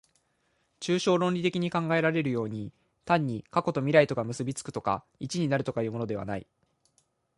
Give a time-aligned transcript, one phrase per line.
[0.79, 2.73] 抽象論理的に考えられるように、
[3.05, 6.47] 単に過去と未来とが結び附くとか一になるとかいうのではない。